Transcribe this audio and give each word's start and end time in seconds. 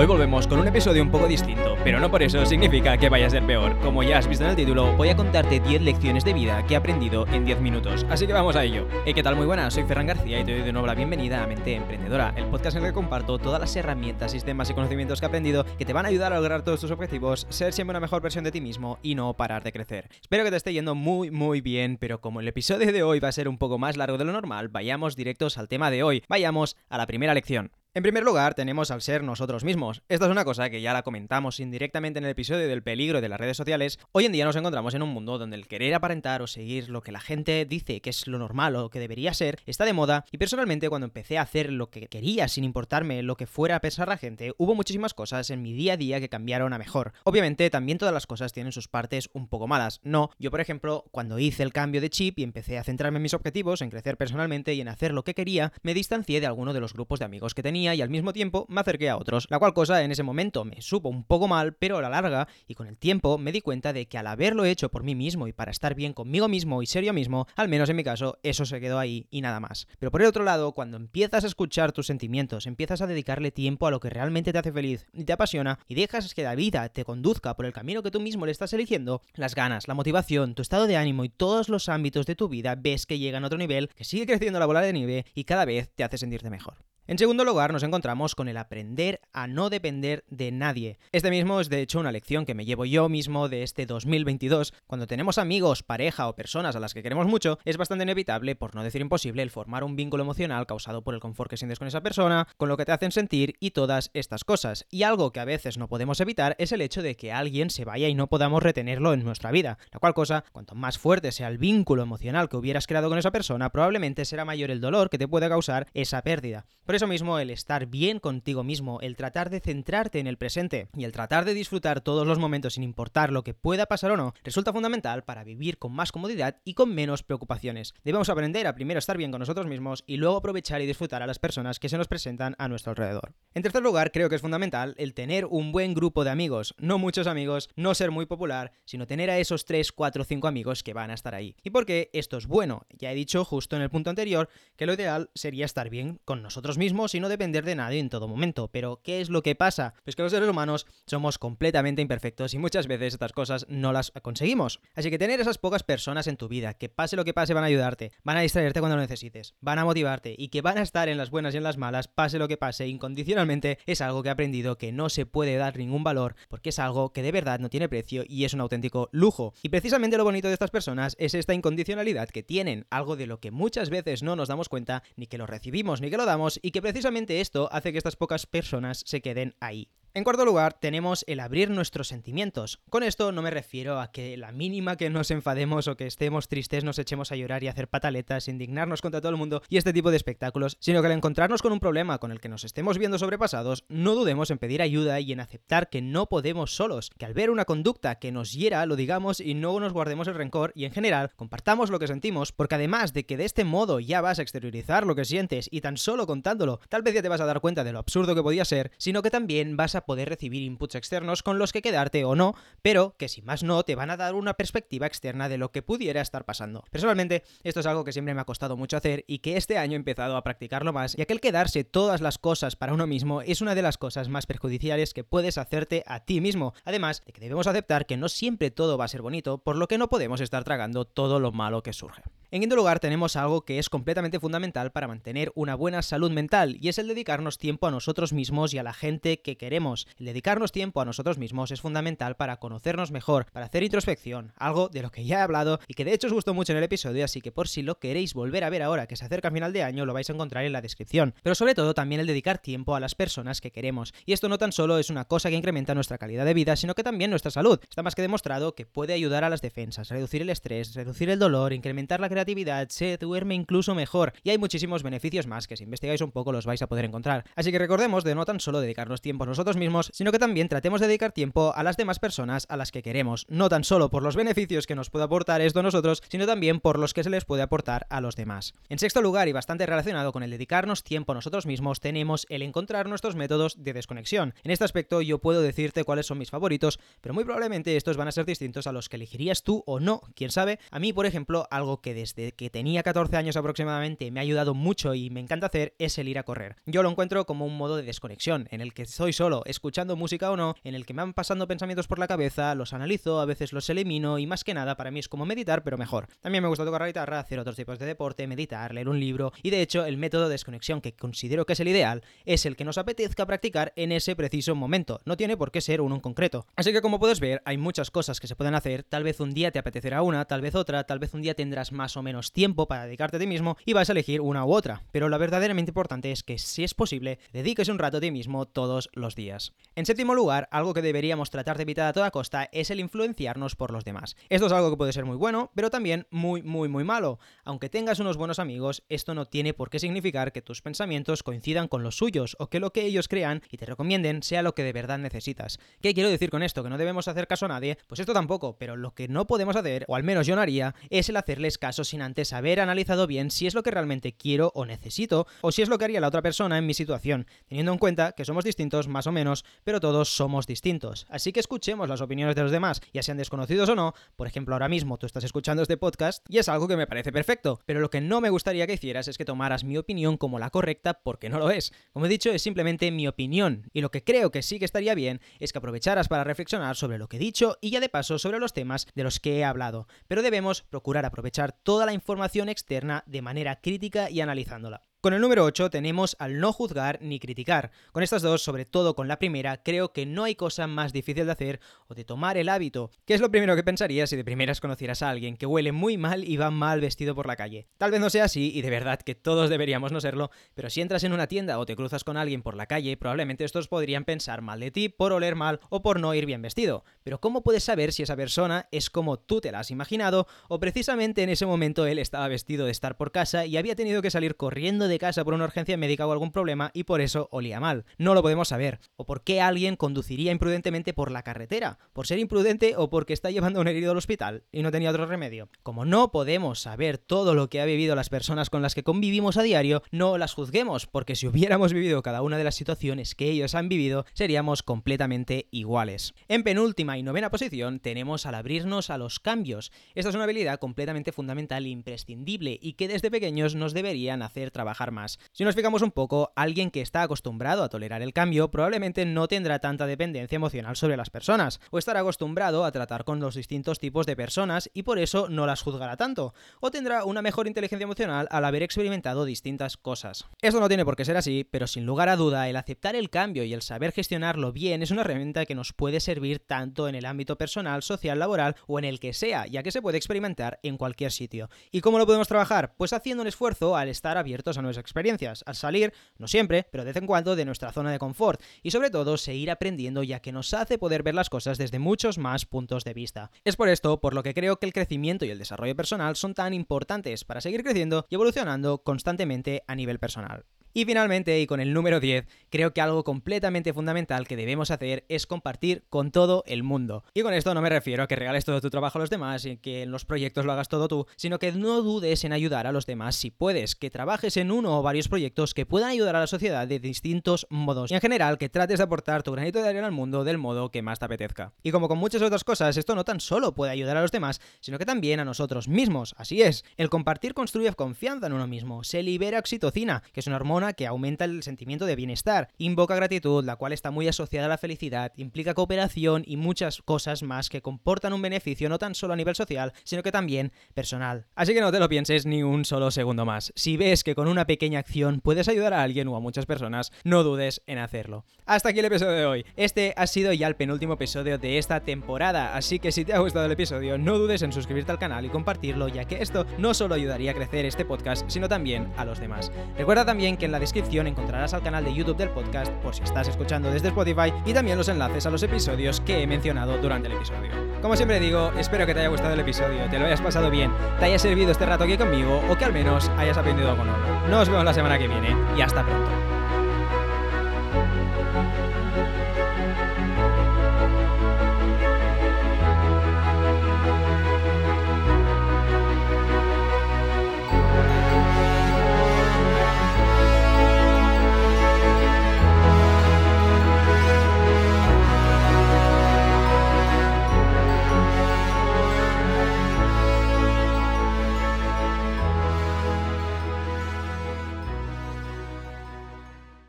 Hoy 0.00 0.06
volvemos 0.06 0.46
con 0.46 0.58
un 0.58 0.66
episodio 0.66 1.02
un 1.02 1.10
poco 1.10 1.28
distinto, 1.28 1.76
pero 1.84 2.00
no 2.00 2.10
por 2.10 2.22
eso 2.22 2.46
significa 2.46 2.96
que 2.96 3.10
vaya 3.10 3.26
a 3.26 3.30
ser 3.30 3.44
peor. 3.44 3.78
Como 3.80 4.02
ya 4.02 4.16
has 4.16 4.26
visto 4.26 4.44
en 4.44 4.48
el 4.48 4.56
título, 4.56 4.96
voy 4.96 5.10
a 5.10 5.14
contarte 5.14 5.60
10 5.60 5.82
lecciones 5.82 6.24
de 6.24 6.32
vida 6.32 6.64
que 6.66 6.72
he 6.72 6.76
aprendido 6.78 7.26
en 7.26 7.44
10 7.44 7.60
minutos, 7.60 8.06
así 8.08 8.26
que 8.26 8.32
vamos 8.32 8.56
a 8.56 8.64
ello. 8.64 8.88
Hey, 9.04 9.12
¿qué 9.12 9.22
tal? 9.22 9.36
Muy 9.36 9.44
buenas, 9.44 9.74
soy 9.74 9.84
Ferran 9.84 10.06
García 10.06 10.40
y 10.40 10.44
te 10.44 10.54
doy 10.54 10.62
de 10.62 10.72
nuevo 10.72 10.86
la 10.86 10.94
bienvenida 10.94 11.44
a 11.44 11.46
Mente 11.46 11.74
Emprendedora, 11.74 12.32
el 12.34 12.46
podcast 12.46 12.78
en 12.78 12.84
el 12.84 12.88
que 12.88 12.94
comparto 12.94 13.38
todas 13.38 13.60
las 13.60 13.76
herramientas, 13.76 14.32
sistemas 14.32 14.70
y 14.70 14.74
conocimientos 14.74 15.20
que 15.20 15.26
he 15.26 15.28
aprendido 15.28 15.66
que 15.76 15.84
te 15.84 15.92
van 15.92 16.06
a 16.06 16.08
ayudar 16.08 16.32
a 16.32 16.36
lograr 16.36 16.62
todos 16.62 16.80
tus 16.80 16.90
objetivos, 16.90 17.46
ser 17.50 17.74
siempre 17.74 17.92
una 17.92 18.00
mejor 18.00 18.22
versión 18.22 18.44
de 18.44 18.52
ti 18.52 18.62
mismo 18.62 18.98
y 19.02 19.14
no 19.16 19.34
parar 19.34 19.64
de 19.64 19.72
crecer. 19.72 20.08
Espero 20.22 20.44
que 20.44 20.50
te 20.50 20.56
esté 20.56 20.72
yendo 20.72 20.94
muy 20.94 21.30
muy 21.30 21.60
bien, 21.60 21.98
pero 21.98 22.22
como 22.22 22.40
el 22.40 22.48
episodio 22.48 22.90
de 22.90 23.02
hoy 23.02 23.20
va 23.20 23.28
a 23.28 23.32
ser 23.32 23.48
un 23.48 23.58
poco 23.58 23.76
más 23.76 23.98
largo 23.98 24.16
de 24.16 24.24
lo 24.24 24.32
normal, 24.32 24.68
vayamos 24.68 25.14
directos 25.14 25.58
al 25.58 25.68
tema 25.68 25.90
de 25.90 26.02
hoy. 26.02 26.24
Vayamos 26.26 26.78
a 26.88 26.96
la 26.96 27.06
primera 27.06 27.34
lección. 27.34 27.70
En 27.92 28.04
primer 28.04 28.22
lugar, 28.22 28.54
tenemos 28.54 28.92
al 28.92 29.02
ser 29.02 29.24
nosotros 29.24 29.64
mismos. 29.64 30.04
Esta 30.08 30.26
es 30.26 30.30
una 30.30 30.44
cosa 30.44 30.70
que 30.70 30.80
ya 30.80 30.92
la 30.92 31.02
comentamos 31.02 31.58
indirectamente 31.58 32.20
en 32.20 32.24
el 32.24 32.30
episodio 32.30 32.68
del 32.68 32.84
peligro 32.84 33.20
de 33.20 33.28
las 33.28 33.40
redes 33.40 33.56
sociales. 33.56 33.98
Hoy 34.12 34.26
en 34.26 34.30
día 34.30 34.44
nos 34.44 34.54
encontramos 34.54 34.94
en 34.94 35.02
un 35.02 35.08
mundo 35.08 35.38
donde 35.38 35.56
el 35.56 35.66
querer 35.66 35.94
aparentar 35.94 36.40
o 36.40 36.46
seguir 36.46 36.88
lo 36.88 37.02
que 37.02 37.10
la 37.10 37.18
gente 37.18 37.64
dice 37.64 38.00
que 38.00 38.10
es 38.10 38.28
lo 38.28 38.38
normal 38.38 38.76
o 38.76 38.90
que 38.90 39.00
debería 39.00 39.34
ser 39.34 39.58
está 39.66 39.84
de 39.86 39.92
moda 39.92 40.24
y 40.30 40.38
personalmente 40.38 40.88
cuando 40.88 41.06
empecé 41.06 41.36
a 41.36 41.42
hacer 41.42 41.72
lo 41.72 41.90
que 41.90 42.06
quería 42.06 42.46
sin 42.46 42.62
importarme 42.62 43.24
lo 43.24 43.34
que 43.34 43.48
fuera 43.48 43.74
a 43.74 43.80
pensar 43.80 44.06
la 44.06 44.18
gente, 44.18 44.54
hubo 44.56 44.76
muchísimas 44.76 45.12
cosas 45.12 45.50
en 45.50 45.60
mi 45.60 45.72
día 45.72 45.94
a 45.94 45.96
día 45.96 46.20
que 46.20 46.28
cambiaron 46.28 46.72
a 46.72 46.78
mejor. 46.78 47.12
Obviamente 47.24 47.70
también 47.70 47.98
todas 47.98 48.14
las 48.14 48.28
cosas 48.28 48.52
tienen 48.52 48.70
sus 48.70 48.86
partes 48.86 49.30
un 49.32 49.48
poco 49.48 49.66
malas. 49.66 49.98
No, 50.04 50.30
yo 50.38 50.52
por 50.52 50.60
ejemplo, 50.60 51.06
cuando 51.10 51.40
hice 51.40 51.64
el 51.64 51.72
cambio 51.72 52.00
de 52.00 52.10
chip 52.10 52.38
y 52.38 52.44
empecé 52.44 52.78
a 52.78 52.84
centrarme 52.84 53.16
en 53.16 53.24
mis 53.24 53.34
objetivos, 53.34 53.82
en 53.82 53.90
crecer 53.90 54.16
personalmente 54.16 54.74
y 54.74 54.80
en 54.80 54.86
hacer 54.86 55.12
lo 55.12 55.24
que 55.24 55.34
quería, 55.34 55.72
me 55.82 55.92
distancié 55.92 56.38
de 56.38 56.46
alguno 56.46 56.72
de 56.72 56.78
los 56.78 56.92
grupos 56.92 57.18
de 57.18 57.24
amigos 57.24 57.52
que 57.52 57.64
tenía 57.64 57.79
y 57.80 58.02
al 58.02 58.10
mismo 58.10 58.32
tiempo 58.32 58.66
me 58.68 58.80
acerqué 58.80 59.08
a 59.08 59.16
otros, 59.16 59.46
la 59.48 59.58
cual 59.58 59.72
cosa 59.72 60.02
en 60.02 60.12
ese 60.12 60.22
momento 60.22 60.64
me 60.64 60.82
supo 60.82 61.08
un 61.08 61.24
poco 61.24 61.48
mal, 61.48 61.74
pero 61.74 61.96
a 61.96 62.02
la 62.02 62.10
larga 62.10 62.46
y 62.68 62.74
con 62.74 62.86
el 62.86 62.98
tiempo 62.98 63.38
me 63.38 63.52
di 63.52 63.60
cuenta 63.60 63.92
de 63.92 64.06
que 64.06 64.18
al 64.18 64.26
haberlo 64.26 64.64
hecho 64.64 64.90
por 64.90 65.02
mí 65.02 65.14
mismo 65.14 65.48
y 65.48 65.52
para 65.52 65.70
estar 65.70 65.94
bien 65.94 66.12
conmigo 66.12 66.48
mismo 66.48 66.82
y 66.82 66.86
ser 66.86 67.04
yo 67.04 67.12
mismo, 67.12 67.46
al 67.56 67.68
menos 67.68 67.88
en 67.88 67.96
mi 67.96 68.04
caso, 68.04 68.38
eso 68.42 68.66
se 68.66 68.80
quedó 68.80 68.98
ahí 68.98 69.26
y 69.30 69.40
nada 69.40 69.60
más. 69.60 69.88
Pero 69.98 70.10
por 70.10 70.20
el 70.20 70.28
otro 70.28 70.44
lado, 70.44 70.72
cuando 70.72 70.96
empiezas 70.96 71.44
a 71.44 71.46
escuchar 71.46 71.92
tus 71.92 72.06
sentimientos, 72.06 72.66
empiezas 72.66 73.00
a 73.00 73.06
dedicarle 73.06 73.50
tiempo 73.50 73.86
a 73.86 73.90
lo 73.90 74.00
que 74.00 74.10
realmente 74.10 74.52
te 74.52 74.58
hace 74.58 74.72
feliz 74.72 75.06
y 75.12 75.24
te 75.24 75.32
apasiona 75.32 75.78
y 75.88 75.94
dejas 75.94 76.34
que 76.34 76.42
la 76.42 76.54
vida 76.54 76.88
te 76.90 77.04
conduzca 77.04 77.56
por 77.56 77.66
el 77.66 77.72
camino 77.72 78.02
que 78.02 78.10
tú 78.10 78.20
mismo 78.20 78.46
le 78.46 78.52
estás 78.52 78.72
eligiendo, 78.72 79.22
las 79.34 79.54
ganas, 79.54 79.88
la 79.88 79.94
motivación, 79.94 80.54
tu 80.54 80.62
estado 80.62 80.86
de 80.86 80.96
ánimo 80.96 81.24
y 81.24 81.28
todos 81.28 81.68
los 81.68 81.88
ámbitos 81.88 82.26
de 82.26 82.36
tu 82.36 82.48
vida 82.48 82.74
ves 82.76 83.06
que 83.06 83.18
llegan 83.18 83.44
a 83.44 83.46
otro 83.46 83.58
nivel, 83.58 83.88
que 83.94 84.04
sigue 84.04 84.26
creciendo 84.26 84.58
la 84.58 84.66
bola 84.66 84.80
de 84.80 84.92
nieve 84.92 85.24
y 85.34 85.44
cada 85.44 85.64
vez 85.64 85.90
te 85.94 86.04
hace 86.04 86.18
sentirte 86.18 86.50
mejor. 86.50 86.74
En 87.10 87.18
segundo 87.18 87.44
lugar, 87.44 87.72
nos 87.72 87.82
encontramos 87.82 88.36
con 88.36 88.46
el 88.46 88.56
aprender 88.56 89.20
a 89.32 89.48
no 89.48 89.68
depender 89.68 90.22
de 90.28 90.52
nadie. 90.52 91.00
Este 91.10 91.28
mismo 91.28 91.60
es 91.60 91.68
de 91.68 91.82
hecho 91.82 91.98
una 91.98 92.12
lección 92.12 92.46
que 92.46 92.54
me 92.54 92.64
llevo 92.64 92.84
yo 92.84 93.08
mismo 93.08 93.48
de 93.48 93.64
este 93.64 93.84
2022. 93.84 94.72
Cuando 94.86 95.08
tenemos 95.08 95.36
amigos, 95.36 95.82
pareja 95.82 96.28
o 96.28 96.36
personas 96.36 96.76
a 96.76 96.78
las 96.78 96.94
que 96.94 97.02
queremos 97.02 97.26
mucho, 97.26 97.58
es 97.64 97.78
bastante 97.78 98.04
inevitable, 98.04 98.54
por 98.54 98.76
no 98.76 98.84
decir 98.84 99.00
imposible, 99.00 99.42
el 99.42 99.50
formar 99.50 99.82
un 99.82 99.96
vínculo 99.96 100.22
emocional 100.22 100.68
causado 100.68 101.02
por 101.02 101.14
el 101.14 101.20
confort 101.20 101.50
que 101.50 101.56
sientes 101.56 101.80
con 101.80 101.88
esa 101.88 102.00
persona, 102.00 102.46
con 102.56 102.68
lo 102.68 102.76
que 102.76 102.84
te 102.84 102.92
hacen 102.92 103.10
sentir 103.10 103.56
y 103.58 103.72
todas 103.72 104.12
estas 104.14 104.44
cosas. 104.44 104.86
Y 104.88 105.02
algo 105.02 105.32
que 105.32 105.40
a 105.40 105.44
veces 105.44 105.78
no 105.78 105.88
podemos 105.88 106.20
evitar 106.20 106.54
es 106.60 106.70
el 106.70 106.80
hecho 106.80 107.02
de 107.02 107.16
que 107.16 107.32
alguien 107.32 107.70
se 107.70 107.84
vaya 107.84 108.06
y 108.06 108.14
no 108.14 108.28
podamos 108.28 108.62
retenerlo 108.62 109.14
en 109.14 109.24
nuestra 109.24 109.50
vida. 109.50 109.78
La 109.90 109.98
cual 109.98 110.14
cosa, 110.14 110.44
cuanto 110.52 110.76
más 110.76 110.96
fuerte 110.96 111.32
sea 111.32 111.48
el 111.48 111.58
vínculo 111.58 112.04
emocional 112.04 112.48
que 112.48 112.56
hubieras 112.56 112.86
creado 112.86 113.08
con 113.08 113.18
esa 113.18 113.32
persona, 113.32 113.72
probablemente 113.72 114.24
será 114.24 114.44
mayor 114.44 114.70
el 114.70 114.80
dolor 114.80 115.10
que 115.10 115.18
te 115.18 115.26
puede 115.26 115.48
causar 115.48 115.88
esa 115.92 116.22
pérdida. 116.22 116.66
Eso 117.00 117.06
mismo, 117.06 117.38
el 117.38 117.48
estar 117.48 117.86
bien 117.86 118.18
contigo 118.18 118.62
mismo, 118.62 119.00
el 119.00 119.16
tratar 119.16 119.48
de 119.48 119.60
centrarte 119.60 120.18
en 120.18 120.26
el 120.26 120.36
presente 120.36 120.90
y 120.94 121.04
el 121.04 121.12
tratar 121.12 121.46
de 121.46 121.54
disfrutar 121.54 122.02
todos 122.02 122.26
los 122.26 122.38
momentos 122.38 122.74
sin 122.74 122.82
importar 122.82 123.32
lo 123.32 123.42
que 123.42 123.54
pueda 123.54 123.86
pasar 123.86 124.10
o 124.10 124.18
no, 124.18 124.34
resulta 124.44 124.74
fundamental 124.74 125.24
para 125.24 125.42
vivir 125.42 125.78
con 125.78 125.92
más 125.94 126.12
comodidad 126.12 126.60
y 126.62 126.74
con 126.74 126.94
menos 126.94 127.22
preocupaciones. 127.22 127.94
Debemos 128.04 128.28
aprender 128.28 128.66
a 128.66 128.74
primero 128.74 128.98
estar 128.98 129.16
bien 129.16 129.30
con 129.30 129.38
nosotros 129.38 129.66
mismos 129.66 130.04
y 130.06 130.18
luego 130.18 130.36
aprovechar 130.36 130.82
y 130.82 130.86
disfrutar 130.86 131.22
a 131.22 131.26
las 131.26 131.38
personas 131.38 131.78
que 131.78 131.88
se 131.88 131.96
nos 131.96 132.06
presentan 132.06 132.54
a 132.58 132.68
nuestro 132.68 132.90
alrededor. 132.90 133.32
En 133.54 133.62
tercer 133.62 133.82
lugar, 133.82 134.12
creo 134.12 134.28
que 134.28 134.34
es 134.34 134.42
fundamental 134.42 134.94
el 134.98 135.14
tener 135.14 135.46
un 135.46 135.72
buen 135.72 135.94
grupo 135.94 136.22
de 136.22 136.32
amigos, 136.32 136.74
no 136.76 136.98
muchos 136.98 137.26
amigos, 137.26 137.70
no 137.76 137.94
ser 137.94 138.10
muy 138.10 138.26
popular, 138.26 138.72
sino 138.84 139.06
tener 139.06 139.30
a 139.30 139.38
esos 139.38 139.64
3, 139.64 139.90
4, 139.92 140.22
5 140.24 140.48
amigos 140.48 140.82
que 140.82 140.92
van 140.92 141.10
a 141.10 141.14
estar 141.14 141.34
ahí. 141.34 141.56
¿Y 141.62 141.70
por 141.70 141.86
qué 141.86 142.10
esto 142.12 142.36
es 142.36 142.46
bueno? 142.46 142.84
Ya 142.98 143.10
he 143.10 143.14
dicho 143.14 143.42
justo 143.46 143.74
en 143.74 143.80
el 143.80 143.88
punto 143.88 144.10
anterior 144.10 144.50
que 144.76 144.84
lo 144.84 144.92
ideal 144.92 145.30
sería 145.34 145.64
estar 145.64 145.88
bien 145.88 146.20
con 146.26 146.42
nosotros 146.42 146.76
mismos 146.76 146.89
y 146.90 147.20
no 147.20 147.28
depender 147.28 147.64
de 147.64 147.74
nadie 147.74 148.00
en 148.00 148.08
todo 148.08 148.28
momento. 148.28 148.68
Pero, 148.68 149.00
¿qué 149.02 149.20
es 149.20 149.30
lo 149.30 149.42
que 149.42 149.54
pasa? 149.54 149.94
Pues 150.04 150.16
que 150.16 150.22
los 150.22 150.32
seres 150.32 150.48
humanos 150.48 150.86
somos 151.06 151.38
completamente 151.38 152.02
imperfectos 152.02 152.52
y 152.52 152.58
muchas 152.58 152.86
veces 152.86 153.14
estas 153.14 153.32
cosas 153.32 153.64
no 153.68 153.92
las 153.92 154.12
conseguimos. 154.22 154.80
Así 154.94 155.10
que 155.10 155.18
tener 155.18 155.40
esas 155.40 155.58
pocas 155.58 155.82
personas 155.82 156.26
en 156.26 156.36
tu 156.36 156.48
vida, 156.48 156.74
que 156.74 156.88
pase 156.88 157.16
lo 157.16 157.24
que 157.24 157.32
pase, 157.32 157.54
van 157.54 157.64
a 157.64 157.68
ayudarte, 157.68 158.12
van 158.24 158.36
a 158.36 158.40
distraerte 158.40 158.80
cuando 158.80 158.96
lo 158.96 159.02
necesites, 159.02 159.54
van 159.60 159.78
a 159.78 159.84
motivarte 159.84 160.34
y 160.36 160.48
que 160.48 160.62
van 160.62 160.78
a 160.78 160.82
estar 160.82 161.08
en 161.08 161.16
las 161.16 161.30
buenas 161.30 161.54
y 161.54 161.58
en 161.58 161.62
las 161.62 161.78
malas, 161.78 162.08
pase 162.08 162.38
lo 162.38 162.48
que 162.48 162.56
pase, 162.56 162.88
incondicionalmente, 162.88 163.78
es 163.86 164.00
algo 164.00 164.22
que 164.22 164.28
he 164.28 164.32
aprendido 164.32 164.78
que 164.78 164.92
no 164.92 165.08
se 165.08 165.26
puede 165.26 165.56
dar 165.56 165.78
ningún 165.78 166.04
valor 166.04 166.34
porque 166.48 166.70
es 166.70 166.78
algo 166.78 167.12
que 167.12 167.22
de 167.22 167.32
verdad 167.32 167.60
no 167.60 167.70
tiene 167.70 167.88
precio 167.88 168.24
y 168.26 168.44
es 168.44 168.54
un 168.54 168.60
auténtico 168.60 169.08
lujo. 169.12 169.54
Y 169.62 169.68
precisamente 169.68 170.16
lo 170.16 170.24
bonito 170.24 170.48
de 170.48 170.54
estas 170.54 170.70
personas 170.70 171.16
es 171.18 171.34
esta 171.34 171.54
incondicionalidad 171.54 172.28
que 172.28 172.42
tienen, 172.42 172.86
algo 172.90 173.16
de 173.16 173.26
lo 173.26 173.40
que 173.40 173.50
muchas 173.50 173.90
veces 173.90 174.22
no 174.22 174.36
nos 174.36 174.48
damos 174.48 174.68
cuenta, 174.68 175.02
ni 175.16 175.26
que 175.26 175.38
lo 175.38 175.46
recibimos, 175.46 176.00
ni 176.00 176.10
que 176.10 176.16
lo 176.16 176.26
damos, 176.26 176.58
que 176.70 176.82
precisamente 176.82 177.40
esto 177.40 177.68
hace 177.72 177.92
que 177.92 177.98
estas 177.98 178.16
pocas 178.16 178.46
personas 178.46 179.02
se 179.06 179.20
queden 179.20 179.54
ahí. 179.60 179.88
En 180.12 180.24
cuarto 180.24 180.44
lugar, 180.44 180.74
tenemos 180.74 181.24
el 181.28 181.38
abrir 181.38 181.70
nuestros 181.70 182.08
sentimientos. 182.08 182.80
Con 182.90 183.04
esto 183.04 183.30
no 183.30 183.42
me 183.42 183.50
refiero 183.50 184.00
a 184.00 184.10
que 184.10 184.36
la 184.36 184.50
mínima 184.50 184.96
que 184.96 185.08
nos 185.08 185.30
enfademos 185.30 185.86
o 185.86 185.96
que 185.96 186.08
estemos 186.08 186.48
tristes 186.48 186.82
nos 186.82 186.98
echemos 186.98 187.30
a 187.30 187.36
llorar 187.36 187.62
y 187.62 187.68
hacer 187.68 187.86
pataletas, 187.86 188.48
indignarnos 188.48 189.02
contra 189.02 189.20
todo 189.20 189.30
el 189.30 189.36
mundo 189.36 189.62
y 189.68 189.76
este 189.76 189.92
tipo 189.92 190.10
de 190.10 190.16
espectáculos, 190.16 190.76
sino 190.80 191.00
que 191.00 191.06
al 191.06 191.12
encontrarnos 191.12 191.62
con 191.62 191.70
un 191.70 191.78
problema 191.78 192.18
con 192.18 192.32
el 192.32 192.40
que 192.40 192.48
nos 192.48 192.64
estemos 192.64 192.98
viendo 192.98 193.20
sobrepasados, 193.20 193.84
no 193.88 194.16
dudemos 194.16 194.50
en 194.50 194.58
pedir 194.58 194.82
ayuda 194.82 195.20
y 195.20 195.30
en 195.30 195.38
aceptar 195.38 195.88
que 195.88 196.02
no 196.02 196.26
podemos 196.26 196.74
solos, 196.74 197.10
que 197.16 197.26
al 197.26 197.34
ver 197.34 197.48
una 197.48 197.64
conducta 197.64 198.16
que 198.16 198.32
nos 198.32 198.52
hiera 198.52 198.84
lo 198.86 198.96
digamos 198.96 199.38
y 199.38 199.54
no 199.54 199.78
nos 199.78 199.92
guardemos 199.92 200.26
el 200.26 200.34
rencor 200.34 200.72
y 200.74 200.86
en 200.86 200.92
general 200.92 201.30
compartamos 201.36 201.88
lo 201.88 202.00
que 202.00 202.08
sentimos, 202.08 202.50
porque 202.50 202.74
además 202.74 203.12
de 203.12 203.26
que 203.26 203.36
de 203.36 203.44
este 203.44 203.62
modo 203.62 204.00
ya 204.00 204.20
vas 204.22 204.40
a 204.40 204.42
exteriorizar 204.42 205.06
lo 205.06 205.14
que 205.14 205.24
sientes 205.24 205.68
y 205.70 205.82
tan 205.82 205.96
solo 205.96 206.26
contándolo, 206.26 206.80
tal 206.88 207.02
vez 207.02 207.14
ya 207.14 207.22
te 207.22 207.28
vas 207.28 207.40
a 207.40 207.46
dar 207.46 207.60
cuenta 207.60 207.84
de 207.84 207.92
lo 207.92 208.00
absurdo 208.00 208.34
que 208.34 208.42
podía 208.42 208.64
ser, 208.64 208.90
sino 208.98 209.22
que 209.22 209.30
también 209.30 209.76
vas 209.76 209.94
a 209.94 209.99
poder 210.04 210.28
recibir 210.28 210.62
inputs 210.62 210.94
externos 210.94 211.42
con 211.42 211.58
los 211.58 211.72
que 211.72 211.82
quedarte 211.82 212.24
o 212.24 212.34
no, 212.34 212.54
pero 212.82 213.14
que 213.18 213.28
si 213.28 213.42
más 213.42 213.62
no 213.62 213.82
te 213.82 213.94
van 213.94 214.10
a 214.10 214.16
dar 214.16 214.34
una 214.34 214.54
perspectiva 214.54 215.06
externa 215.06 215.48
de 215.48 215.58
lo 215.58 215.70
que 215.70 215.82
pudiera 215.82 216.20
estar 216.20 216.44
pasando. 216.44 216.84
Personalmente, 216.90 217.44
esto 217.62 217.80
es 217.80 217.86
algo 217.86 218.04
que 218.04 218.12
siempre 218.12 218.34
me 218.34 218.40
ha 218.40 218.44
costado 218.44 218.76
mucho 218.76 218.96
hacer 218.96 219.24
y 219.26 219.38
que 219.38 219.56
este 219.56 219.78
año 219.78 219.94
he 219.94 219.96
empezado 219.96 220.36
a 220.36 220.42
practicarlo 220.42 220.92
más, 220.92 221.14
ya 221.16 221.26
que 221.26 221.32
el 221.32 221.40
quedarse 221.40 221.84
todas 221.84 222.20
las 222.20 222.38
cosas 222.38 222.76
para 222.76 222.94
uno 222.94 223.06
mismo 223.06 223.42
es 223.42 223.60
una 223.60 223.74
de 223.74 223.82
las 223.82 223.98
cosas 223.98 224.28
más 224.28 224.46
perjudiciales 224.46 225.14
que 225.14 225.24
puedes 225.24 225.58
hacerte 225.58 226.04
a 226.06 226.20
ti 226.20 226.40
mismo. 226.40 226.74
Además 226.84 227.22
de 227.24 227.32
que 227.32 227.40
debemos 227.40 227.66
aceptar 227.66 228.06
que 228.06 228.16
no 228.16 228.28
siempre 228.28 228.70
todo 228.70 228.98
va 228.98 229.04
a 229.04 229.08
ser 229.08 229.22
bonito, 229.22 229.58
por 229.58 229.76
lo 229.76 229.88
que 229.88 229.98
no 229.98 230.08
podemos 230.08 230.40
estar 230.40 230.64
tragando 230.64 231.04
todo 231.04 231.40
lo 231.40 231.52
malo 231.52 231.82
que 231.82 231.92
surge. 231.92 232.22
En 232.52 232.62
quinto 232.62 232.74
lugar 232.74 232.98
tenemos 232.98 233.36
algo 233.36 233.64
que 233.64 233.78
es 233.78 233.88
completamente 233.88 234.40
fundamental 234.40 234.90
para 234.90 235.06
mantener 235.06 235.52
una 235.54 235.76
buena 235.76 236.02
salud 236.02 236.32
mental 236.32 236.78
y 236.80 236.88
es 236.88 236.98
el 236.98 237.06
dedicarnos 237.06 237.58
tiempo 237.58 237.86
a 237.86 237.92
nosotros 237.92 238.32
mismos 238.32 238.74
y 238.74 238.78
a 238.78 238.82
la 238.82 238.92
gente 238.92 239.40
que 239.40 239.56
queremos. 239.56 240.08
El 240.18 240.26
dedicarnos 240.26 240.72
tiempo 240.72 241.00
a 241.00 241.04
nosotros 241.04 241.38
mismos 241.38 241.70
es 241.70 241.80
fundamental 241.80 242.34
para 242.34 242.56
conocernos 242.56 243.12
mejor, 243.12 243.46
para 243.52 243.66
hacer 243.66 243.84
introspección, 243.84 244.52
algo 244.56 244.88
de 244.88 245.02
lo 245.02 245.12
que 245.12 245.24
ya 245.24 245.38
he 245.38 245.42
hablado 245.42 245.78
y 245.86 245.94
que 245.94 246.04
de 246.04 246.12
hecho 246.12 246.26
os 246.26 246.32
gustó 246.32 246.52
mucho 246.52 246.72
en 246.72 246.78
el 246.78 246.84
episodio, 246.84 247.24
así 247.24 247.40
que 247.40 247.52
por 247.52 247.68
si 247.68 247.82
lo 247.82 248.00
queréis 248.00 248.34
volver 248.34 248.64
a 248.64 248.70
ver 248.70 248.82
ahora 248.82 249.06
que 249.06 249.14
se 249.14 249.24
acerca 249.24 249.52
final 249.52 249.72
de 249.72 249.84
año 249.84 250.04
lo 250.04 250.12
vais 250.12 250.28
a 250.28 250.32
encontrar 250.32 250.64
en 250.64 250.72
la 250.72 250.82
descripción. 250.82 251.36
Pero 251.44 251.54
sobre 251.54 251.76
todo 251.76 251.94
también 251.94 252.20
el 252.20 252.26
dedicar 252.26 252.58
tiempo 252.58 252.96
a 252.96 253.00
las 253.00 253.14
personas 253.14 253.60
que 253.60 253.70
queremos. 253.70 254.12
Y 254.26 254.32
esto 254.32 254.48
no 254.48 254.58
tan 254.58 254.72
solo 254.72 254.98
es 254.98 255.08
una 255.08 255.24
cosa 255.24 255.50
que 255.50 255.54
incrementa 255.54 255.94
nuestra 255.94 256.18
calidad 256.18 256.44
de 256.44 256.54
vida, 256.54 256.74
sino 256.74 256.96
que 256.96 257.04
también 257.04 257.30
nuestra 257.30 257.52
salud. 257.52 257.78
Está 257.88 258.02
más 258.02 258.16
que 258.16 258.22
demostrado 258.22 258.74
que 258.74 258.86
puede 258.86 259.12
ayudar 259.12 259.44
a 259.44 259.50
las 259.50 259.62
defensas, 259.62 260.08
reducir 260.08 260.42
el 260.42 260.50
estrés, 260.50 260.96
reducir 260.96 261.30
el 261.30 261.38
dolor, 261.38 261.72
incrementar 261.72 262.18
la 262.18 262.26
creatividad 262.26 262.39
creatividad, 262.40 262.88
se 262.88 263.18
duerme 263.18 263.54
incluso 263.54 263.94
mejor 263.94 264.32
y 264.42 264.48
hay 264.48 264.56
muchísimos 264.56 265.02
beneficios 265.02 265.46
más 265.46 265.68
que 265.68 265.76
si 265.76 265.84
investigáis 265.84 266.22
un 266.22 266.30
poco 266.30 266.52
los 266.52 266.64
vais 266.64 266.80
a 266.80 266.86
poder 266.86 267.04
encontrar. 267.04 267.44
Así 267.54 267.70
que 267.70 267.78
recordemos 267.78 268.24
de 268.24 268.34
no 268.34 268.46
tan 268.46 268.60
solo 268.60 268.80
dedicarnos 268.80 269.20
tiempo 269.20 269.44
a 269.44 269.46
nosotros 269.46 269.76
mismos, 269.76 270.10
sino 270.14 270.32
que 270.32 270.38
también 270.38 270.68
tratemos 270.68 271.02
de 271.02 271.06
dedicar 271.06 271.32
tiempo 271.32 271.74
a 271.76 271.82
las 271.82 271.98
demás 271.98 272.18
personas 272.18 272.66
a 272.70 272.78
las 272.78 272.92
que 272.92 273.02
queremos, 273.02 273.44
no 273.50 273.68
tan 273.68 273.84
solo 273.84 274.08
por 274.08 274.22
los 274.22 274.36
beneficios 274.36 274.86
que 274.86 274.94
nos 274.94 275.10
puede 275.10 275.26
aportar 275.26 275.60
esto 275.60 275.80
a 275.80 275.82
nosotros, 275.82 276.22
sino 276.30 276.46
también 276.46 276.80
por 276.80 276.98
los 276.98 277.12
que 277.12 277.22
se 277.22 277.28
les 277.28 277.44
puede 277.44 277.62
aportar 277.62 278.06
a 278.08 278.22
los 278.22 278.36
demás. 278.36 278.72
En 278.88 278.98
sexto 278.98 279.20
lugar 279.20 279.48
y 279.48 279.52
bastante 279.52 279.84
relacionado 279.84 280.32
con 280.32 280.42
el 280.42 280.50
dedicarnos 280.50 281.04
tiempo 281.04 281.32
a 281.32 281.34
nosotros 281.34 281.66
mismos, 281.66 282.00
tenemos 282.00 282.46
el 282.48 282.62
encontrar 282.62 283.06
nuestros 283.06 283.36
métodos 283.36 283.84
de 283.84 283.92
desconexión. 283.92 284.54
En 284.64 284.70
este 284.70 284.84
aspecto 284.84 285.20
yo 285.20 285.40
puedo 285.40 285.60
decirte 285.60 286.04
cuáles 286.04 286.24
son 286.24 286.38
mis 286.38 286.50
favoritos, 286.50 287.00
pero 287.20 287.34
muy 287.34 287.44
probablemente 287.44 287.98
estos 287.98 288.16
van 288.16 288.28
a 288.28 288.32
ser 288.32 288.46
distintos 288.46 288.86
a 288.86 288.92
los 288.92 289.10
que 289.10 289.16
elegirías 289.16 289.62
tú 289.62 289.82
o 289.86 290.00
no, 290.00 290.22
quién 290.34 290.50
sabe. 290.50 290.78
A 290.90 290.98
mí, 290.98 291.12
por 291.12 291.26
ejemplo, 291.26 291.66
algo 291.70 292.00
que 292.00 292.14
desde 292.34 292.52
que 292.52 292.70
tenía 292.70 293.02
14 293.02 293.36
años 293.36 293.56
aproximadamente 293.56 294.30
me 294.30 294.40
ha 294.40 294.42
ayudado 294.42 294.74
mucho 294.74 295.14
y 295.14 295.30
me 295.30 295.40
encanta 295.40 295.66
hacer 295.66 295.94
es 295.98 296.18
el 296.18 296.28
ir 296.28 296.38
a 296.38 296.42
correr. 296.42 296.76
Yo 296.86 297.02
lo 297.02 297.10
encuentro 297.10 297.44
como 297.46 297.66
un 297.66 297.76
modo 297.76 297.96
de 297.96 298.02
desconexión, 298.02 298.68
en 298.70 298.80
el 298.80 298.94
que 298.94 299.02
estoy 299.02 299.32
solo, 299.32 299.62
escuchando 299.66 300.16
música 300.16 300.50
o 300.50 300.56
no, 300.56 300.74
en 300.84 300.94
el 300.94 301.06
que 301.06 301.14
me 301.14 301.22
van 301.22 301.34
pasando 301.34 301.66
pensamientos 301.66 302.06
por 302.06 302.18
la 302.18 302.28
cabeza, 302.28 302.74
los 302.74 302.92
analizo, 302.92 303.40
a 303.40 303.44
veces 303.44 303.72
los 303.72 303.88
elimino 303.90 304.38
y 304.38 304.46
más 304.46 304.64
que 304.64 304.74
nada 304.74 304.96
para 304.96 305.10
mí 305.10 305.20
es 305.20 305.28
como 305.28 305.46
meditar, 305.46 305.82
pero 305.82 305.98
mejor. 305.98 306.28
También 306.40 306.62
me 306.62 306.68
gusta 306.68 306.84
tocar 306.84 307.00
la 307.00 307.06
guitarra, 307.08 307.40
hacer 307.40 307.58
otros 307.58 307.76
tipos 307.76 307.98
de 307.98 308.06
deporte, 308.06 308.46
meditar, 308.46 308.94
leer 308.94 309.08
un 309.08 309.20
libro 309.20 309.52
y 309.62 309.70
de 309.70 309.82
hecho 309.82 310.04
el 310.04 310.16
método 310.16 310.44
de 310.44 310.50
desconexión 310.50 311.00
que 311.00 311.14
considero 311.14 311.66
que 311.66 311.72
es 311.74 311.80
el 311.80 311.88
ideal 311.88 312.22
es 312.44 312.66
el 312.66 312.76
que 312.76 312.84
nos 312.84 312.98
apetezca 312.98 313.46
practicar 313.46 313.92
en 313.96 314.12
ese 314.12 314.36
preciso 314.36 314.74
momento. 314.74 315.20
No 315.24 315.36
tiene 315.36 315.56
por 315.56 315.70
qué 315.70 315.80
ser 315.80 316.00
uno 316.00 316.14
en 316.14 316.20
concreto. 316.20 316.66
Así 316.76 316.92
que 316.92 317.02
como 317.02 317.18
puedes 317.18 317.40
ver, 317.40 317.62
hay 317.64 317.78
muchas 317.78 318.10
cosas 318.10 318.40
que 318.40 318.46
se 318.46 318.56
pueden 318.56 318.74
hacer. 318.74 319.02
Tal 319.04 319.24
vez 319.24 319.40
un 319.40 319.52
día 319.52 319.70
te 319.70 319.78
apetecerá 319.78 320.22
una, 320.22 320.44
tal 320.44 320.60
vez 320.60 320.74
otra, 320.74 321.04
tal 321.04 321.18
vez 321.18 321.34
un 321.34 321.42
día 321.42 321.54
tendrás 321.54 321.92
más 321.92 322.16
o 322.16 322.19
menos 322.22 322.52
tiempo 322.52 322.86
para 322.86 323.04
dedicarte 323.04 323.36
a 323.36 323.40
ti 323.40 323.46
mismo 323.46 323.76
y 323.84 323.92
vas 323.92 324.08
a 324.08 324.12
elegir 324.12 324.40
una 324.40 324.64
u 324.64 324.72
otra. 324.72 325.02
Pero 325.12 325.28
lo 325.28 325.38
verdaderamente 325.38 325.90
importante 325.90 326.32
es 326.32 326.42
que, 326.42 326.58
si 326.58 326.84
es 326.84 326.94
posible, 326.94 327.38
dediques 327.52 327.88
un 327.88 327.98
rato 327.98 328.18
a 328.18 328.20
ti 328.20 328.30
mismo 328.30 328.66
todos 328.66 329.08
los 329.12 329.34
días. 329.34 329.72
En 329.96 330.06
séptimo 330.06 330.34
lugar, 330.34 330.68
algo 330.70 330.94
que 330.94 331.02
deberíamos 331.02 331.50
tratar 331.50 331.76
de 331.76 331.82
evitar 331.82 332.06
a 332.06 332.12
toda 332.12 332.30
costa 332.30 332.68
es 332.72 332.90
el 332.90 333.00
influenciarnos 333.00 333.76
por 333.76 333.90
los 333.90 334.04
demás. 334.04 334.36
Esto 334.48 334.66
es 334.66 334.72
algo 334.72 334.90
que 334.90 334.96
puede 334.96 335.12
ser 335.12 335.24
muy 335.24 335.36
bueno, 335.36 335.70
pero 335.74 335.90
también 335.90 336.26
muy, 336.30 336.62
muy, 336.62 336.88
muy 336.88 337.04
malo. 337.04 337.38
Aunque 337.64 337.88
tengas 337.88 338.20
unos 338.20 338.36
buenos 338.36 338.58
amigos, 338.58 339.02
esto 339.08 339.34
no 339.34 339.46
tiene 339.46 339.74
por 339.74 339.90
qué 339.90 339.98
significar 339.98 340.52
que 340.52 340.62
tus 340.62 340.82
pensamientos 340.82 341.42
coincidan 341.42 341.88
con 341.88 342.02
los 342.02 342.16
suyos 342.16 342.56
o 342.58 342.68
que 342.68 342.80
lo 342.80 342.92
que 342.92 343.04
ellos 343.04 343.28
crean 343.28 343.62
y 343.70 343.76
te 343.76 343.86
recomienden 343.86 344.42
sea 344.42 344.62
lo 344.62 344.74
que 344.74 344.84
de 344.84 344.92
verdad 344.92 345.18
necesitas. 345.18 345.78
¿Qué 346.00 346.14
quiero 346.14 346.30
decir 346.30 346.50
con 346.50 346.62
esto? 346.62 346.82
¿Que 346.82 346.90
no 346.90 346.98
debemos 346.98 347.28
hacer 347.28 347.46
caso 347.46 347.66
a 347.66 347.68
nadie? 347.68 347.98
Pues 348.06 348.20
esto 348.20 348.32
tampoco, 348.32 348.76
pero 348.78 348.96
lo 348.96 349.14
que 349.14 349.28
no 349.28 349.46
podemos 349.46 349.76
hacer, 349.76 350.04
o 350.08 350.16
al 350.16 350.24
menos 350.24 350.46
yo 350.46 350.56
no 350.56 350.62
haría, 350.62 350.94
es 351.10 351.28
el 351.28 351.36
hacerles 351.36 351.78
caso 351.78 352.04
sin 352.10 352.22
antes 352.22 352.52
haber 352.52 352.80
analizado 352.80 353.26
bien 353.26 353.50
si 353.50 353.66
es 353.66 353.74
lo 353.74 353.82
que 353.82 353.90
realmente 353.90 354.32
quiero 354.32 354.72
o 354.74 354.84
necesito, 354.84 355.46
o 355.62 355.72
si 355.72 355.82
es 355.82 355.88
lo 355.88 355.96
que 355.96 356.04
haría 356.04 356.20
la 356.20 356.28
otra 356.28 356.42
persona 356.42 356.76
en 356.76 356.86
mi 356.86 356.94
situación, 356.94 357.46
teniendo 357.66 357.92
en 357.92 357.98
cuenta 357.98 358.32
que 358.32 358.44
somos 358.44 358.64
distintos 358.64 359.08
más 359.08 359.26
o 359.26 359.32
menos, 359.32 359.64
pero 359.84 360.00
todos 360.00 360.28
somos 360.28 360.66
distintos. 360.66 361.26
Así 361.30 361.52
que 361.52 361.60
escuchemos 361.60 362.08
las 362.08 362.20
opiniones 362.20 362.56
de 362.56 362.62
los 362.62 362.72
demás, 362.72 363.00
ya 363.12 363.22
sean 363.22 363.38
desconocidos 363.38 363.88
o 363.88 363.94
no, 363.94 364.14
por 364.36 364.46
ejemplo 364.46 364.74
ahora 364.74 364.88
mismo 364.88 365.18
tú 365.18 365.26
estás 365.26 365.44
escuchando 365.44 365.82
este 365.82 365.96
podcast 365.96 366.44
y 366.48 366.58
es 366.58 366.68
algo 366.68 366.88
que 366.88 366.96
me 366.96 367.06
parece 367.06 367.32
perfecto, 367.32 367.80
pero 367.86 368.00
lo 368.00 368.10
que 368.10 368.20
no 368.20 368.40
me 368.40 368.50
gustaría 368.50 368.86
que 368.86 368.94
hicieras 368.94 369.28
es 369.28 369.38
que 369.38 369.44
tomaras 369.44 369.84
mi 369.84 369.96
opinión 369.96 370.36
como 370.36 370.58
la 370.58 370.70
correcta 370.70 371.14
porque 371.22 371.48
no 371.48 371.58
lo 371.58 371.70
es. 371.70 371.92
Como 372.12 372.26
he 372.26 372.28
dicho, 372.28 372.50
es 372.50 372.62
simplemente 372.62 373.10
mi 373.10 373.28
opinión, 373.28 373.88
y 373.92 374.00
lo 374.00 374.10
que 374.10 374.24
creo 374.24 374.50
que 374.50 374.62
sí 374.62 374.78
que 374.78 374.84
estaría 374.84 375.14
bien 375.14 375.40
es 375.60 375.72
que 375.72 375.78
aprovecharas 375.78 376.28
para 376.28 376.44
reflexionar 376.44 376.96
sobre 376.96 377.18
lo 377.18 377.28
que 377.28 377.36
he 377.36 377.40
dicho 377.40 377.78
y 377.80 377.90
ya 377.90 378.00
de 378.00 378.08
paso 378.08 378.38
sobre 378.38 378.58
los 378.58 378.72
temas 378.72 379.06
de 379.14 379.22
los 379.22 379.38
que 379.38 379.58
he 379.58 379.64
hablado, 379.64 380.08
pero 380.26 380.42
debemos 380.42 380.82
procurar 380.82 381.24
aprovechar 381.24 381.72
toda 382.00 382.06
la 382.06 382.14
información 382.14 382.70
externa 382.70 383.24
de 383.26 383.42
manera 383.42 383.82
crítica 383.82 384.30
y 384.30 384.40
analizándola. 384.40 385.09
Con 385.22 385.34
el 385.34 385.42
número 385.42 385.66
8 385.66 385.90
tenemos 385.90 386.34
al 386.38 386.60
no 386.60 386.72
juzgar 386.72 387.18
ni 387.20 387.38
criticar. 387.38 387.90
Con 388.10 388.22
estas 388.22 388.40
dos, 388.40 388.62
sobre 388.62 388.86
todo 388.86 389.14
con 389.14 389.28
la 389.28 389.38
primera, 389.38 389.82
creo 389.82 390.14
que 390.14 390.24
no 390.24 390.44
hay 390.44 390.54
cosa 390.54 390.86
más 390.86 391.12
difícil 391.12 391.44
de 391.44 391.52
hacer 391.52 391.80
o 392.08 392.14
de 392.14 392.24
tomar 392.24 392.56
el 392.56 392.70
hábito. 392.70 393.10
¿Qué 393.26 393.34
es 393.34 393.42
lo 393.42 393.50
primero 393.50 393.76
que 393.76 393.82
pensarías 393.82 394.30
si 394.30 394.36
de 394.36 394.44
primeras 394.44 394.80
conocieras 394.80 395.20
a 395.20 395.28
alguien 395.28 395.58
que 395.58 395.66
huele 395.66 395.92
muy 395.92 396.16
mal 396.16 396.48
y 396.48 396.56
va 396.56 396.70
mal 396.70 397.02
vestido 397.02 397.34
por 397.34 397.46
la 397.46 397.56
calle? 397.56 397.86
Tal 397.98 398.10
vez 398.10 398.18
no 398.18 398.30
sea 398.30 398.44
así, 398.44 398.72
y 398.74 398.80
de 398.80 398.88
verdad 398.88 399.20
que 399.20 399.34
todos 399.34 399.68
deberíamos 399.68 400.10
no 400.10 400.22
serlo, 400.22 400.50
pero 400.72 400.88
si 400.88 401.02
entras 401.02 401.22
en 401.22 401.34
una 401.34 401.48
tienda 401.48 401.78
o 401.78 401.84
te 401.84 401.96
cruzas 401.96 402.24
con 402.24 402.38
alguien 402.38 402.62
por 402.62 402.74
la 402.74 402.86
calle, 402.86 403.18
probablemente 403.18 403.64
estos 403.64 403.88
podrían 403.88 404.24
pensar 404.24 404.62
mal 404.62 404.80
de 404.80 404.90
ti 404.90 405.10
por 405.10 405.34
oler 405.34 405.54
mal 405.54 405.80
o 405.90 406.00
por 406.00 406.18
no 406.18 406.32
ir 406.32 406.46
bien 406.46 406.62
vestido. 406.62 407.04
Pero 407.24 407.42
¿cómo 407.42 407.62
puedes 407.62 407.84
saber 407.84 408.14
si 408.14 408.22
esa 408.22 408.36
persona 408.36 408.88
es 408.90 409.10
como 409.10 409.38
tú 409.38 409.60
te 409.60 409.70
la 409.70 409.80
has 409.80 409.90
imaginado 409.90 410.46
o 410.70 410.80
precisamente 410.80 411.42
en 411.42 411.50
ese 411.50 411.66
momento 411.66 412.06
él 412.06 412.18
estaba 412.18 412.48
vestido 412.48 412.86
de 412.86 412.92
estar 412.92 413.18
por 413.18 413.32
casa 413.32 413.66
y 413.66 413.76
había 413.76 413.94
tenido 413.94 414.22
que 414.22 414.30
salir 414.30 414.56
corriendo 414.56 415.09
casa 415.18 415.44
por 415.44 415.54
una 415.54 415.64
urgencia 415.64 415.96
médica 415.96 416.26
o 416.26 416.32
algún 416.32 416.52
problema 416.52 416.90
y 416.94 417.04
por 417.04 417.20
eso 417.20 417.48
olía 417.50 417.80
mal. 417.80 418.04
No 418.18 418.34
lo 418.34 418.42
podemos 418.42 418.68
saber. 418.68 419.00
O 419.16 419.26
por 419.26 419.42
qué 419.42 419.60
alguien 419.60 419.96
conduciría 419.96 420.52
imprudentemente 420.52 421.12
por 421.12 421.30
la 421.30 421.42
carretera. 421.42 421.98
Por 422.12 422.26
ser 422.26 422.38
imprudente 422.38 422.94
o 422.96 423.10
porque 423.10 423.32
está 423.32 423.50
llevando 423.50 423.78
a 423.78 423.82
un 423.82 423.88
herido 423.88 424.12
al 424.12 424.18
hospital 424.18 424.64
y 424.72 424.82
no 424.82 424.90
tenía 424.90 425.10
otro 425.10 425.26
remedio. 425.26 425.68
Como 425.82 426.04
no 426.04 426.30
podemos 426.30 426.80
saber 426.80 427.18
todo 427.18 427.54
lo 427.54 427.68
que 427.68 427.80
ha 427.80 427.84
vivido 427.84 428.14
las 428.14 428.28
personas 428.28 428.70
con 428.70 428.82
las 428.82 428.94
que 428.94 429.02
convivimos 429.02 429.56
a 429.56 429.62
diario, 429.62 430.02
no 430.10 430.38
las 430.38 430.54
juzguemos, 430.54 431.06
porque 431.06 431.36
si 431.36 431.46
hubiéramos 431.46 431.92
vivido 431.92 432.22
cada 432.22 432.42
una 432.42 432.58
de 432.58 432.64
las 432.64 432.74
situaciones 432.74 433.34
que 433.34 433.50
ellos 433.50 433.74
han 433.74 433.88
vivido, 433.88 434.26
seríamos 434.34 434.82
completamente 434.82 435.68
iguales. 435.70 436.34
En 436.48 436.62
penúltima 436.62 437.16
y 437.16 437.22
novena 437.22 437.50
posición 437.50 438.00
tenemos 438.00 438.44
al 438.46 438.54
abrirnos 438.54 439.10
a 439.10 439.18
los 439.18 439.40
cambios. 439.40 439.92
Esta 440.14 440.28
es 440.28 440.34
una 440.34 440.44
habilidad 440.44 440.78
completamente 440.78 441.32
fundamental 441.32 441.86
e 441.86 441.88
imprescindible 441.88 442.78
y 442.80 442.94
que 442.94 443.08
desde 443.08 443.30
pequeños 443.30 443.74
nos 443.74 443.94
deberían 443.94 444.42
hacer 444.42 444.70
trabajar 444.70 444.99
más. 445.10 445.38
Si 445.52 445.64
nos 445.64 445.74
fijamos 445.74 446.02
un 446.02 446.10
poco, 446.10 446.52
alguien 446.54 446.90
que 446.90 447.00
está 447.00 447.22
acostumbrado 447.22 447.82
a 447.82 447.88
tolerar 447.88 448.20
el 448.20 448.34
cambio 448.34 448.70
probablemente 448.70 449.24
no 449.24 449.48
tendrá 449.48 449.78
tanta 449.78 450.06
dependencia 450.06 450.56
emocional 450.56 450.96
sobre 450.96 451.16
las 451.16 451.30
personas, 451.30 451.80
o 451.90 451.98
estará 451.98 452.20
acostumbrado 452.20 452.84
a 452.84 452.92
tratar 452.92 453.24
con 453.24 453.40
los 453.40 453.54
distintos 453.54 453.98
tipos 453.98 454.26
de 454.26 454.36
personas 454.36 454.90
y 454.92 455.02
por 455.02 455.18
eso 455.18 455.48
no 455.48 455.64
las 455.64 455.80
juzgará 455.80 456.18
tanto, 456.18 456.52
o 456.80 456.90
tendrá 456.90 457.24
una 457.24 457.40
mejor 457.40 457.66
inteligencia 457.66 458.04
emocional 458.04 458.46
al 458.50 458.64
haber 458.66 458.82
experimentado 458.82 459.46
distintas 459.46 459.96
cosas. 459.96 460.44
Esto 460.60 460.80
no 460.80 460.88
tiene 460.88 461.06
por 461.06 461.16
qué 461.16 461.24
ser 461.24 461.38
así, 461.38 461.64
pero 461.64 461.86
sin 461.86 462.04
lugar 462.04 462.28
a 462.28 462.36
duda, 462.36 462.68
el 462.68 462.76
aceptar 462.76 463.16
el 463.16 463.30
cambio 463.30 463.64
y 463.64 463.72
el 463.72 463.82
saber 463.82 464.12
gestionarlo 464.12 464.72
bien 464.72 465.02
es 465.02 465.10
una 465.10 465.22
herramienta 465.22 465.64
que 465.64 465.74
nos 465.74 465.94
puede 465.94 466.20
servir 466.20 466.58
tanto 466.58 467.08
en 467.08 467.14
el 467.14 467.24
ámbito 467.24 467.56
personal, 467.56 468.02
social, 468.02 468.38
laboral 468.38 468.76
o 468.86 468.98
en 468.98 469.04
el 469.04 469.20
que 469.20 469.32
sea, 469.32 469.66
ya 469.66 469.82
que 469.82 469.92
se 469.92 470.02
puede 470.02 470.18
experimentar 470.18 470.80
en 470.82 470.96
cualquier 470.96 471.32
sitio. 471.32 471.68
¿Y 471.90 472.00
cómo 472.00 472.18
lo 472.18 472.26
podemos 472.26 472.48
trabajar? 472.48 472.94
Pues 472.96 473.12
haciendo 473.12 473.42
un 473.42 473.48
esfuerzo 473.48 473.96
al 473.96 474.08
estar 474.08 474.36
abiertos 474.36 474.76
a 474.76 474.82
nuevas 474.82 474.89
experiencias 474.96 475.62
al 475.66 475.74
salir, 475.74 476.12
no 476.38 476.48
siempre, 476.48 476.86
pero 476.90 477.04
de 477.04 477.10
vez 477.10 477.16
en 477.16 477.26
cuando, 477.26 477.56
de 477.56 477.64
nuestra 477.64 477.92
zona 477.92 478.12
de 478.12 478.18
confort 478.18 478.62
y 478.82 478.90
sobre 478.90 479.10
todo 479.10 479.36
seguir 479.36 479.70
aprendiendo 479.70 480.22
ya 480.22 480.40
que 480.40 480.52
nos 480.52 480.74
hace 480.74 480.98
poder 480.98 481.22
ver 481.22 481.34
las 481.34 481.50
cosas 481.50 481.78
desde 481.78 481.98
muchos 481.98 482.38
más 482.38 482.66
puntos 482.66 483.04
de 483.04 483.14
vista. 483.14 483.50
Es 483.64 483.76
por 483.76 483.88
esto 483.88 484.20
por 484.20 484.34
lo 484.34 484.42
que 484.42 484.54
creo 484.54 484.78
que 484.78 484.86
el 484.86 484.92
crecimiento 484.92 485.44
y 485.44 485.50
el 485.50 485.58
desarrollo 485.58 485.96
personal 485.96 486.36
son 486.36 486.54
tan 486.54 486.74
importantes 486.74 487.44
para 487.44 487.60
seguir 487.60 487.82
creciendo 487.82 488.26
y 488.28 488.34
evolucionando 488.34 489.02
constantemente 489.02 489.82
a 489.86 489.94
nivel 489.94 490.18
personal. 490.18 490.64
Y 490.92 491.04
finalmente, 491.04 491.60
y 491.60 491.66
con 491.66 491.80
el 491.80 491.92
número 491.92 492.18
10, 492.18 492.46
creo 492.68 492.92
que 492.92 493.00
algo 493.00 493.22
completamente 493.22 493.92
fundamental 493.92 494.48
que 494.48 494.56
debemos 494.56 494.90
hacer 494.90 495.24
es 495.28 495.46
compartir 495.46 496.04
con 496.10 496.32
todo 496.32 496.64
el 496.66 496.82
mundo. 496.82 497.22
Y 497.32 497.42
con 497.42 497.54
esto 497.54 497.74
no 497.74 497.80
me 497.80 497.88
refiero 497.88 498.24
a 498.24 498.26
que 498.26 498.34
regales 498.34 498.64
todo 498.64 498.80
tu 498.80 498.90
trabajo 498.90 499.18
a 499.18 499.20
los 499.20 499.30
demás 499.30 499.64
y 499.66 499.76
que 499.76 500.02
en 500.02 500.10
los 500.10 500.24
proyectos 500.24 500.64
lo 500.64 500.72
hagas 500.72 500.88
todo 500.88 501.06
tú, 501.06 501.26
sino 501.36 501.60
que 501.60 501.70
no 501.72 502.02
dudes 502.02 502.42
en 502.44 502.52
ayudar 502.52 502.88
a 502.88 502.92
los 502.92 503.06
demás 503.06 503.36
si 503.36 503.50
puedes, 503.50 503.94
que 503.94 504.10
trabajes 504.10 504.56
en 504.56 504.72
uno 504.72 504.98
o 504.98 505.02
varios 505.02 505.28
proyectos 505.28 505.74
que 505.74 505.86
puedan 505.86 506.10
ayudar 506.10 506.34
a 506.34 506.40
la 506.40 506.46
sociedad 506.48 506.88
de 506.88 506.98
distintos 506.98 507.68
modos. 507.70 508.10
Y 508.10 508.14
en 508.14 508.20
general, 508.20 508.58
que 508.58 508.68
trates 508.68 508.98
de 508.98 509.04
aportar 509.04 509.44
tu 509.44 509.52
granito 509.52 509.80
de 509.80 509.88
arena 509.88 510.06
al 510.06 510.12
mundo 510.12 510.42
del 510.42 510.58
modo 510.58 510.90
que 510.90 511.02
más 511.02 511.20
te 511.20 511.26
apetezca. 511.26 511.72
Y 511.84 511.92
como 511.92 512.08
con 512.08 512.18
muchas 512.18 512.42
otras 512.42 512.64
cosas, 512.64 512.96
esto 512.96 513.14
no 513.14 513.24
tan 513.24 513.38
solo 513.38 513.74
puede 513.74 513.92
ayudar 513.92 514.16
a 514.16 514.22
los 514.22 514.32
demás, 514.32 514.60
sino 514.80 514.98
que 514.98 515.06
también 515.06 515.38
a 515.38 515.44
nosotros 515.44 515.86
mismos. 515.86 516.34
Así 516.36 516.62
es, 516.62 516.84
el 516.96 517.10
compartir 517.10 517.54
construye 517.54 517.92
confianza 517.94 518.46
en 518.46 518.52
uno 518.52 518.66
mismo, 518.66 519.04
se 519.04 519.22
libera 519.22 519.58
oxitocina, 519.58 520.22
que 520.32 520.40
es 520.40 520.46
una 520.46 520.58
que 520.92 521.06
aumenta 521.06 521.44
el 521.44 521.62
sentimiento 521.62 522.06
de 522.06 522.16
bienestar, 522.16 522.68
invoca 522.78 523.14
gratitud, 523.14 523.64
la 523.64 523.76
cual 523.76 523.92
está 523.92 524.10
muy 524.10 524.28
asociada 524.28 524.66
a 524.66 524.68
la 524.68 524.78
felicidad, 524.78 525.32
implica 525.36 525.74
cooperación 525.74 526.42
y 526.46 526.56
muchas 526.56 527.02
cosas 527.02 527.42
más 527.42 527.68
que 527.68 527.82
comportan 527.82 528.32
un 528.32 528.42
beneficio 528.42 528.88
no 528.88 528.98
tan 528.98 529.14
solo 529.14 529.34
a 529.34 529.36
nivel 529.36 529.54
social, 529.54 529.92
sino 530.04 530.22
que 530.22 530.32
también 530.32 530.72
personal. 530.94 531.46
Así 531.54 531.74
que 531.74 531.80
no 531.80 531.92
te 531.92 532.00
lo 532.00 532.08
pienses 532.08 532.46
ni 532.46 532.62
un 532.62 532.84
solo 532.84 533.10
segundo 533.10 533.44
más. 533.44 533.72
Si 533.76 533.96
ves 533.96 534.24
que 534.24 534.34
con 534.34 534.48
una 534.48 534.66
pequeña 534.66 534.98
acción 534.98 535.40
puedes 535.40 535.68
ayudar 535.68 535.94
a 535.94 536.02
alguien 536.02 536.28
o 536.28 536.36
a 536.36 536.40
muchas 536.40 536.66
personas, 536.66 537.12
no 537.24 537.42
dudes 537.42 537.82
en 537.86 537.98
hacerlo. 537.98 538.44
Hasta 538.66 538.90
aquí 538.90 539.00
el 539.00 539.04
episodio 539.04 539.32
de 539.32 539.46
hoy. 539.46 539.66
Este 539.76 540.14
ha 540.16 540.26
sido 540.26 540.52
ya 540.52 540.66
el 540.66 540.76
penúltimo 540.76 541.14
episodio 541.14 541.58
de 541.58 541.78
esta 541.78 542.00
temporada, 542.00 542.74
así 542.74 542.98
que 542.98 543.12
si 543.12 543.24
te 543.24 543.32
ha 543.32 543.38
gustado 543.38 543.66
el 543.66 543.72
episodio, 543.72 544.18
no 544.18 544.38
dudes 544.38 544.62
en 544.62 544.72
suscribirte 544.72 545.12
al 545.12 545.18
canal 545.18 545.44
y 545.44 545.48
compartirlo, 545.48 546.08
ya 546.08 546.24
que 546.24 546.42
esto 546.42 546.66
no 546.78 546.94
solo 546.94 547.14
ayudaría 547.14 547.50
a 547.50 547.54
crecer 547.54 547.84
este 547.84 548.04
podcast, 548.04 548.48
sino 548.48 548.68
también 548.68 549.12
a 549.16 549.24
los 549.24 549.40
demás. 549.40 549.72
Recuerda 549.96 550.24
también 550.24 550.56
que 550.56 550.68
en 550.70 550.72
la 550.72 550.78
descripción 550.78 551.26
encontrarás 551.26 551.74
al 551.74 551.82
canal 551.82 552.04
de 552.04 552.14
YouTube 552.14 552.36
del 552.36 552.50
podcast 552.50 552.92
por 553.02 553.12
si 553.12 553.24
estás 553.24 553.48
escuchando 553.48 553.90
desde 553.90 554.08
Spotify 554.08 554.52
y 554.64 554.72
también 554.72 554.96
los 554.96 555.08
enlaces 555.08 555.44
a 555.44 555.50
los 555.50 555.62
episodios 555.64 556.20
que 556.20 556.42
he 556.42 556.46
mencionado 556.46 556.96
durante 556.98 557.26
el 557.26 557.34
episodio. 557.34 557.72
Como 558.00 558.14
siempre 558.14 558.38
digo, 558.38 558.70
espero 558.78 559.04
que 559.04 559.12
te 559.12 559.20
haya 559.20 559.28
gustado 559.28 559.52
el 559.52 559.60
episodio, 559.60 560.08
te 560.08 560.18
lo 560.18 560.26
hayas 560.26 560.40
pasado 560.40 560.70
bien, 560.70 560.92
te 561.18 561.24
haya 561.24 561.38
servido 561.40 561.72
este 561.72 561.86
rato 561.86 562.04
aquí 562.04 562.16
conmigo 562.16 562.62
o 562.70 562.78
que 562.78 562.84
al 562.84 562.92
menos 562.92 563.28
hayas 563.36 563.58
aprendido 563.58 563.90
algo 563.90 564.04
nuevo. 564.04 564.48
Nos 564.48 564.68
vemos 564.68 564.84
la 564.84 564.94
semana 564.94 565.18
que 565.18 565.26
viene 565.26 565.56
y 565.76 565.80
hasta 565.82 566.04
pronto. 566.04 566.30